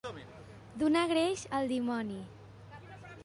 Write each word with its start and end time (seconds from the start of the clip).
Donar 0.83 1.03
greix 1.11 1.45
al 1.59 1.69
dimoni. 1.73 2.19